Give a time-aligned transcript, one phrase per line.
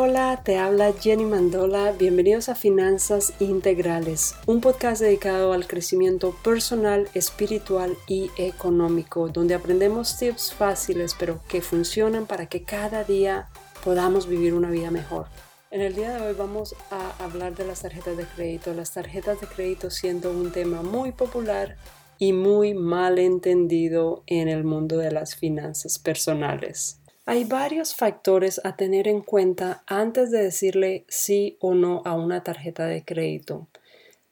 [0.00, 1.90] Hola, te habla Jenny Mandola.
[1.90, 10.16] Bienvenidos a Finanzas Integrales, un podcast dedicado al crecimiento personal, espiritual y económico, donde aprendemos
[10.16, 13.48] tips fáciles pero que funcionan para que cada día
[13.82, 15.26] podamos vivir una vida mejor.
[15.72, 19.40] En el día de hoy vamos a hablar de las tarjetas de crédito, las tarjetas
[19.40, 21.76] de crédito siendo un tema muy popular
[22.18, 27.00] y muy mal entendido en el mundo de las finanzas personales.
[27.30, 32.42] Hay varios factores a tener en cuenta antes de decirle sí o no a una
[32.42, 33.66] tarjeta de crédito.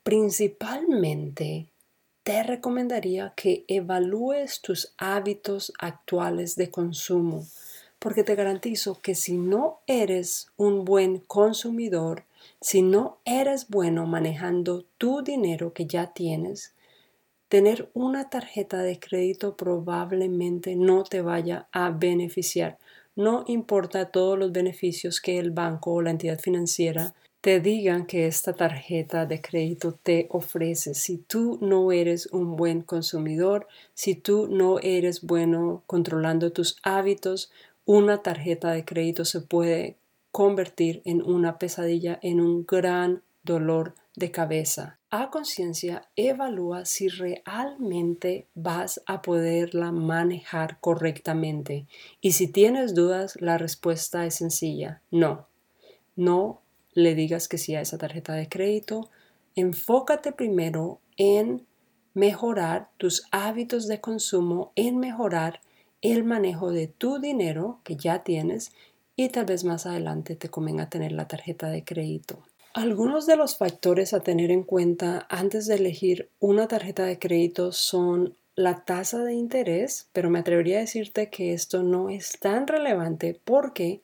[0.02, 1.66] Principalmente,
[2.22, 7.46] te recomendaría que evalúes tus hábitos actuales de consumo,
[7.98, 12.24] porque te garantizo que si no eres un buen consumidor,
[12.62, 16.72] si no eres bueno manejando tu dinero que ya tienes,
[17.48, 22.78] tener una tarjeta de crédito probablemente no te vaya a beneficiar
[23.16, 28.26] no importa todos los beneficios que el banco o la entidad financiera te digan que
[28.26, 30.92] esta tarjeta de crédito te ofrece.
[30.92, 37.50] Si tú no eres un buen consumidor, si tú no eres bueno controlando tus hábitos,
[37.86, 39.96] una tarjeta de crédito se puede
[40.30, 44.98] convertir en una pesadilla, en un gran dolor de cabeza.
[45.10, 51.86] A conciencia, evalúa si realmente vas a poderla manejar correctamente.
[52.20, 55.48] Y si tienes dudas, la respuesta es sencilla, no.
[56.16, 56.60] No
[56.92, 59.10] le digas que sí a esa tarjeta de crédito.
[59.54, 61.66] Enfócate primero en
[62.12, 65.60] mejorar tus hábitos de consumo, en mejorar
[66.02, 68.72] el manejo de tu dinero que ya tienes
[69.16, 72.42] y tal vez más adelante te convenga tener la tarjeta de crédito.
[72.76, 77.72] Algunos de los factores a tener en cuenta antes de elegir una tarjeta de crédito
[77.72, 82.66] son la tasa de interés, pero me atrevería a decirte que esto no es tan
[82.66, 84.02] relevante porque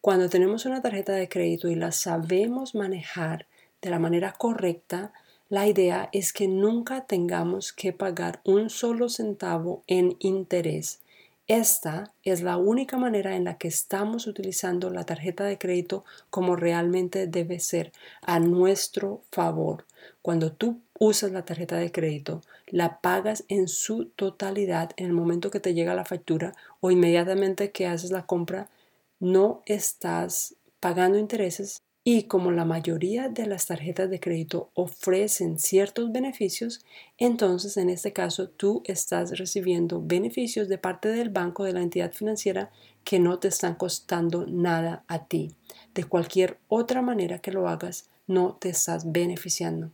[0.00, 3.48] cuando tenemos una tarjeta de crédito y la sabemos manejar
[3.80, 5.12] de la manera correcta,
[5.48, 11.01] la idea es que nunca tengamos que pagar un solo centavo en interés.
[11.48, 16.54] Esta es la única manera en la que estamos utilizando la tarjeta de crédito como
[16.54, 17.92] realmente debe ser,
[18.22, 19.84] a nuestro favor.
[20.22, 25.50] Cuando tú usas la tarjeta de crédito, la pagas en su totalidad en el momento
[25.50, 28.70] que te llega la factura o inmediatamente que haces la compra,
[29.18, 36.10] no estás pagando intereses, y como la mayoría de las tarjetas de crédito ofrecen ciertos
[36.10, 36.84] beneficios,
[37.16, 42.12] entonces en este caso tú estás recibiendo beneficios de parte del banco de la entidad
[42.12, 42.70] financiera
[43.04, 45.54] que no te están costando nada a ti.
[45.94, 49.92] De cualquier otra manera que lo hagas, no te estás beneficiando.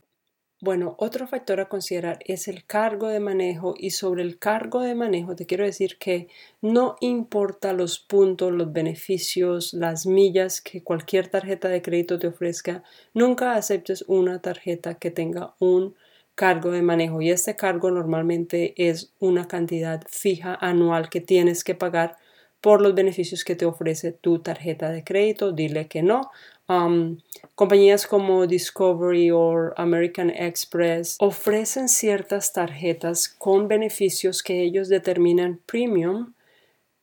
[0.61, 4.93] Bueno, otro factor a considerar es el cargo de manejo y sobre el cargo de
[4.93, 6.27] manejo te quiero decir que
[6.61, 12.83] no importa los puntos, los beneficios, las millas que cualquier tarjeta de crédito te ofrezca,
[13.13, 15.95] nunca aceptes una tarjeta que tenga un
[16.35, 21.75] cargo de manejo y este cargo normalmente es una cantidad fija anual que tienes que
[21.75, 22.17] pagar
[22.59, 25.53] por los beneficios que te ofrece tu tarjeta de crédito.
[25.53, 26.31] Dile que no.
[26.69, 27.17] Um,
[27.55, 36.33] compañías como Discovery o American Express ofrecen ciertas tarjetas con beneficios que ellos determinan premium,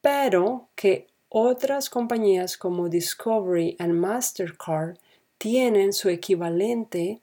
[0.00, 4.98] pero que otras compañías como Discovery y Mastercard
[5.36, 7.20] tienen su equivalente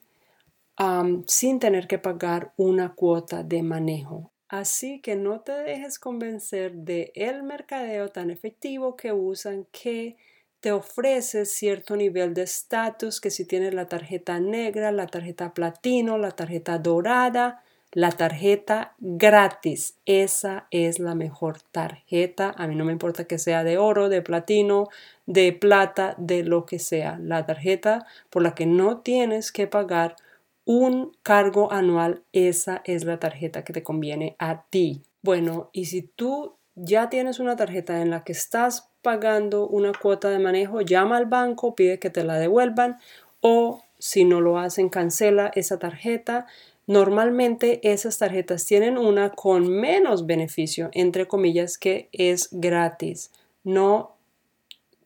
[0.78, 4.30] um, sin tener que pagar una cuota de manejo.
[4.48, 10.18] Así que no te dejes convencer de el mercadeo tan efectivo que usan que
[10.64, 16.16] te ofrece cierto nivel de estatus que si tienes la tarjeta negra, la tarjeta platino,
[16.16, 19.98] la tarjeta dorada, la tarjeta gratis.
[20.06, 22.54] Esa es la mejor tarjeta.
[22.56, 24.88] A mí no me importa que sea de oro, de platino,
[25.26, 27.18] de plata, de lo que sea.
[27.20, 30.16] La tarjeta por la que no tienes que pagar
[30.64, 35.02] un cargo anual, esa es la tarjeta que te conviene a ti.
[35.20, 40.30] Bueno, y si tú ya tienes una tarjeta en la que estás pagando una cuota
[40.30, 42.98] de manejo, llama al banco, pide que te la devuelvan
[43.40, 46.48] o si no lo hacen, cancela esa tarjeta.
[46.88, 53.30] Normalmente esas tarjetas tienen una con menos beneficio, entre comillas, que es gratis.
[53.62, 54.16] No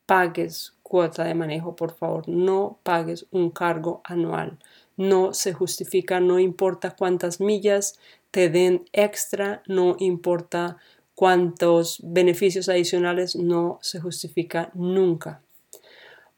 [0.07, 4.59] pagues cuota de manejo, por favor, no pagues un cargo anual
[4.99, 7.99] no se justifica, no importa cuántas millas
[8.33, 10.77] te den extra, no importa
[11.19, 15.43] cuántos beneficios adicionales, no se justifica nunca.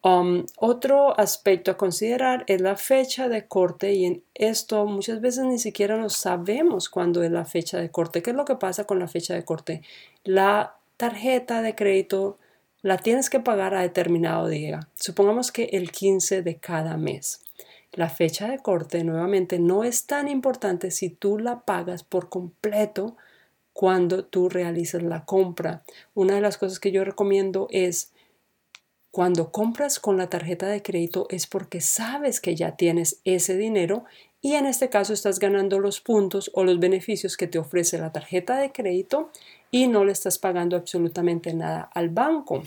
[0.02, 5.44] Um, otro aspecto a considerar es la fecha de corte y en esto muchas veces
[5.44, 8.22] ni siquiera no sabemos cuándo es la fecha de corte.
[8.22, 9.82] ¿Qué es lo que pasa con la fecha de corte?
[10.24, 12.38] La tarjeta de crédito
[12.80, 14.88] la tienes que pagar a determinado día.
[14.94, 17.42] Supongamos que el 15 de cada mes.
[17.92, 23.18] La fecha de corte nuevamente no es tan importante si tú la pagas por completo
[23.80, 25.84] cuando tú realizas la compra.
[26.12, 28.12] Una de las cosas que yo recomiendo es
[29.10, 34.04] cuando compras con la tarjeta de crédito es porque sabes que ya tienes ese dinero
[34.42, 38.12] y en este caso estás ganando los puntos o los beneficios que te ofrece la
[38.12, 39.30] tarjeta de crédito
[39.70, 42.62] y no le estás pagando absolutamente nada al banco.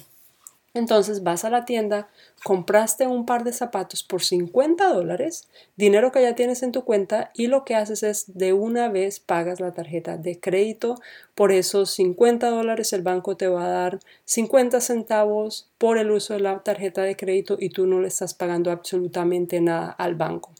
[0.75, 2.09] Entonces vas a la tienda,
[2.43, 7.29] compraste un par de zapatos por 50 dólares, dinero que ya tienes en tu cuenta
[7.35, 10.95] y lo que haces es de una vez pagas la tarjeta de crédito.
[11.35, 16.33] Por esos 50 dólares el banco te va a dar 50 centavos por el uso
[16.33, 20.53] de la tarjeta de crédito y tú no le estás pagando absolutamente nada al banco.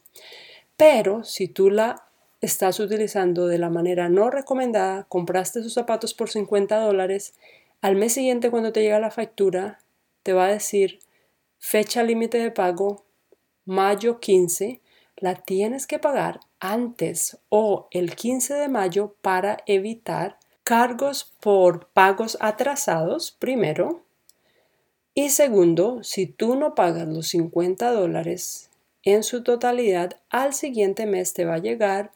[0.77, 2.03] Pero si tú la
[2.39, 7.33] estás utilizando de la manera no recomendada, compraste esos zapatos por 50 dólares,
[7.81, 9.79] al mes siguiente cuando te llega la factura,
[10.23, 10.99] te va a decir
[11.59, 13.05] fecha límite de pago
[13.65, 14.81] mayo 15,
[15.17, 22.37] la tienes que pagar antes o el 15 de mayo para evitar cargos por pagos
[22.39, 24.03] atrasados, primero.
[25.13, 28.69] Y segundo, si tú no pagas los 50 dólares
[29.03, 32.11] en su totalidad, al siguiente mes te va a llegar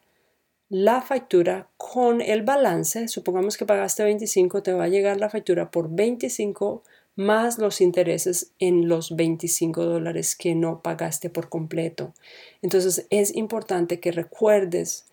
[0.69, 3.07] la factura con el balance.
[3.07, 6.83] Supongamos que pagaste 25, te va a llegar la factura por 25
[7.17, 12.13] más los intereses en los 25 dólares que no pagaste por completo.
[12.61, 15.07] Entonces es importante que recuerdes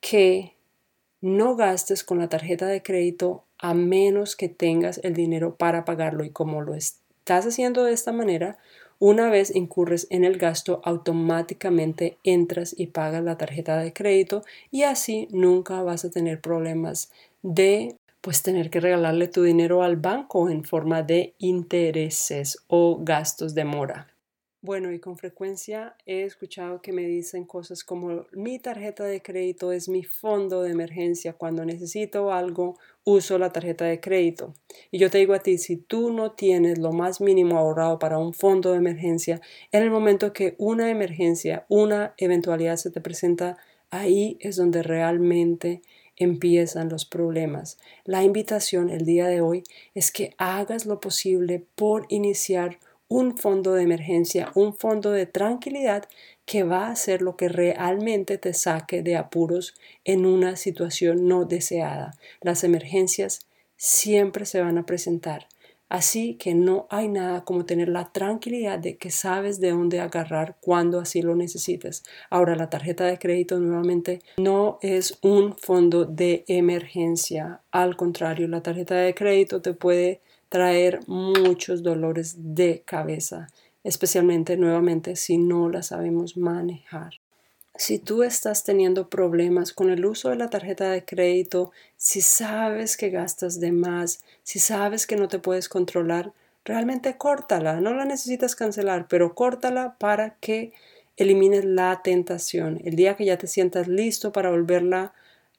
[0.00, 0.54] que
[1.20, 6.24] no gastes con la tarjeta de crédito a menos que tengas el dinero para pagarlo
[6.24, 8.58] y como lo estás haciendo de esta manera,
[8.98, 14.84] una vez incurres en el gasto, automáticamente entras y pagas la tarjeta de crédito y
[14.84, 17.10] así nunca vas a tener problemas
[17.42, 23.54] de pues tener que regalarle tu dinero al banco en forma de intereses o gastos
[23.54, 24.10] de mora.
[24.62, 29.72] Bueno, y con frecuencia he escuchado que me dicen cosas como mi tarjeta de crédito
[29.72, 31.32] es mi fondo de emergencia.
[31.32, 34.52] Cuando necesito algo, uso la tarjeta de crédito.
[34.90, 38.18] Y yo te digo a ti, si tú no tienes lo más mínimo ahorrado para
[38.18, 39.40] un fondo de emergencia,
[39.72, 43.56] en el momento que una emergencia, una eventualidad se te presenta,
[43.88, 45.80] ahí es donde realmente
[46.20, 47.78] empiezan los problemas.
[48.04, 49.64] La invitación el día de hoy
[49.94, 52.78] es que hagas lo posible por iniciar
[53.08, 56.04] un fondo de emergencia, un fondo de tranquilidad
[56.44, 59.74] que va a ser lo que realmente te saque de apuros
[60.04, 62.14] en una situación no deseada.
[62.40, 63.46] Las emergencias
[63.76, 65.48] siempre se van a presentar.
[65.90, 70.56] Así que no hay nada como tener la tranquilidad de que sabes de dónde agarrar
[70.60, 72.04] cuando así lo necesites.
[72.30, 77.62] Ahora, la tarjeta de crédito nuevamente no es un fondo de emergencia.
[77.72, 83.48] Al contrario, la tarjeta de crédito te puede traer muchos dolores de cabeza,
[83.82, 87.14] especialmente nuevamente si no la sabemos manejar.
[87.76, 92.96] Si tú estás teniendo problemas con el uso de la tarjeta de crédito, si sabes
[92.96, 96.32] que gastas de más, si sabes que no te puedes controlar,
[96.64, 97.80] realmente córtala.
[97.80, 100.72] No la necesitas cancelar, pero córtala para que
[101.16, 102.80] elimines la tentación.
[102.84, 105.12] El día que ya te sientas listo para volverla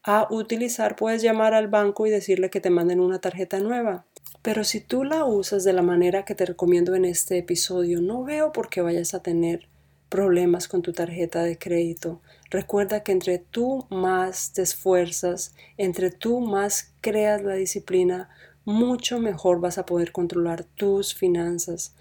[0.03, 4.05] a utilizar, puedes llamar al banco y decirle que te manden una tarjeta nueva.
[4.41, 8.23] Pero si tú la usas de la manera que te recomiendo en este episodio, no
[8.23, 9.67] veo por qué vayas a tener
[10.11, 12.21] problemas con tu tarjeta de crédito.
[12.49, 18.29] Recuerda que entre tú más te esfuerzas, entre tú más creas la disciplina,
[18.65, 21.95] mucho mejor vas a poder controlar tus finanzas.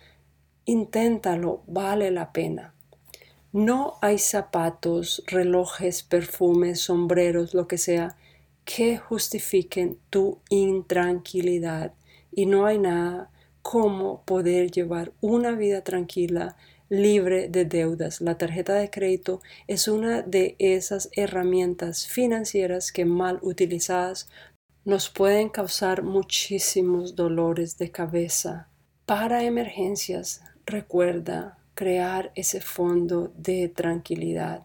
[0.65, 2.75] Inténtalo, vale la pena.
[3.53, 8.17] No hay zapatos, relojes, perfumes, sombreros, lo que sea,
[8.65, 11.95] que justifiquen tu intranquilidad
[12.33, 13.31] y no hay nada
[13.63, 16.57] como poder llevar una vida tranquila
[16.91, 18.21] libre de deudas.
[18.21, 24.29] La tarjeta de crédito es una de esas herramientas financieras que mal utilizadas
[24.85, 28.69] nos pueden causar muchísimos dolores de cabeza.
[29.07, 34.65] Para emergencias, recuerda crear ese fondo de tranquilidad.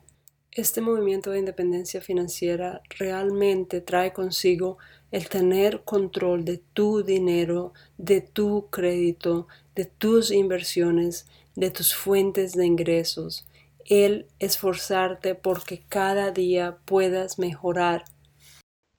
[0.51, 4.77] Este movimiento de independencia financiera realmente trae consigo
[5.11, 12.53] el tener control de tu dinero, de tu crédito, de tus inversiones de tus fuentes
[12.53, 13.47] de ingresos,
[13.85, 18.03] el esforzarte porque cada día puedas mejorar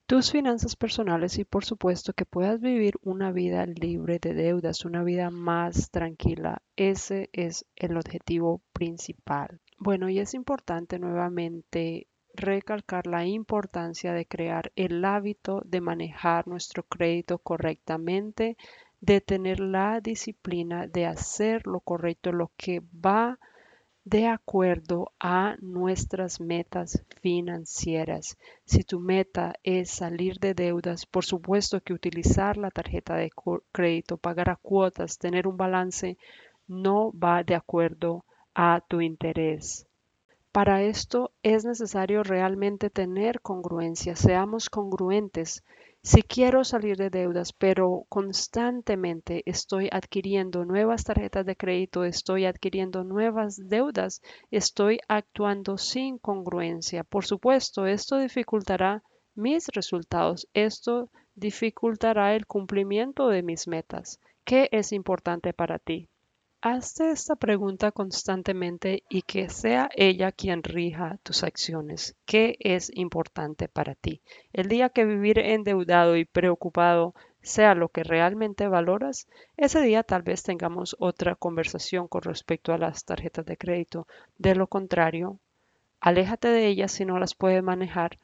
[0.07, 5.03] tus finanzas personales y por supuesto que puedas vivir una vida libre de deudas, una
[5.03, 6.61] vida más tranquila.
[6.77, 9.59] Ese es el objetivo principal.
[9.77, 16.83] Bueno, y es importante nuevamente recalcar la importancia de crear el hábito de manejar nuestro
[16.83, 18.55] crédito correctamente,
[19.01, 23.39] de tener la disciplina de hacer lo correcto, lo que va
[24.03, 28.37] de acuerdo a nuestras metas financieras.
[28.63, 33.29] Si tu meta es salir de deudas, por supuesto que utilizar la tarjeta de
[33.73, 36.17] crédito, pagar a cuotas, tener un balance,
[36.67, 38.23] no va de acuerdo
[38.55, 39.85] a tu interés.
[40.53, 45.63] Para esto es necesario realmente tener congruencia, seamos congruentes
[46.07, 53.03] si quiero salir de deudas, pero constantemente estoy adquiriendo nuevas tarjetas de crédito, estoy adquiriendo
[53.03, 57.03] nuevas deudas, estoy actuando sin congruencia.
[57.03, 59.03] Por supuesto, esto dificultará
[59.35, 64.21] mis resultados, esto dificultará el cumplimiento de mis metas.
[64.45, 66.07] ¿Qué es importante para ti?
[66.61, 72.15] Hazte esta pregunta constantemente y que sea ella quien rija tus acciones.
[72.25, 74.21] ¿Qué es importante para ti?
[74.53, 80.23] El día que vivir endeudado y preocupado sea lo que realmente valoras, ese día tal
[80.23, 84.07] vez tengamos otra conversación con respecto a las tarjetas de crédito.
[84.39, 85.39] De lo contrario,
[85.99, 88.17] aléjate de ellas si no las puedes manejar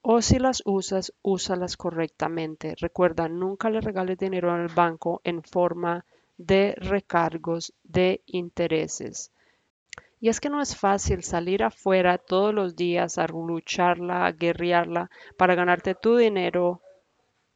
[0.00, 2.76] o si las usas, úsalas correctamente.
[2.80, 9.32] Recuerda, nunca le regales dinero al banco en forma de recargos de intereses.
[10.20, 15.10] Y es que no es fácil salir afuera todos los días a lucharla, a guerrearla
[15.36, 16.80] para ganarte tu dinero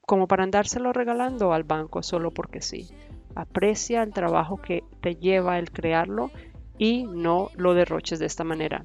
[0.02, 2.88] como para andárselo regalando al banco solo porque sí.
[3.34, 6.30] Aprecia el trabajo que te lleva el crearlo
[6.78, 8.84] y no lo derroches de esta manera.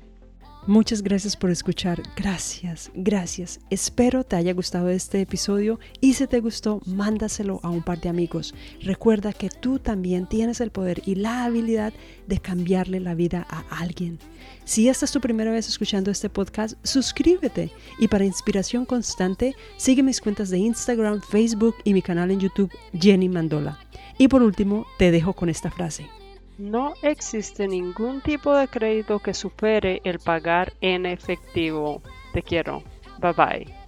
[0.66, 2.02] Muchas gracias por escuchar.
[2.16, 3.60] Gracias, gracias.
[3.70, 8.08] Espero te haya gustado este episodio y si te gustó, mándaselo a un par de
[8.08, 8.56] amigos.
[8.80, 11.92] Recuerda que tú también tienes el poder y la habilidad
[12.28, 14.20] de cambiarle la vida a alguien.
[14.64, 20.02] Si esta es tu primera vez escuchando este podcast, suscríbete y para inspiración constante, sigue
[20.02, 23.80] mis cuentas de Instagram, Facebook y mi canal en YouTube, Jenny Mandola.
[24.18, 26.08] Y por último, te dejo con esta frase.
[26.58, 32.02] No existe ningún tipo de crédito que supere el pagar en efectivo.
[32.32, 32.84] Te quiero.
[33.20, 33.83] Bye bye.